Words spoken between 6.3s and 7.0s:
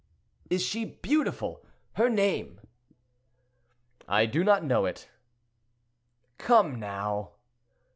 "Come,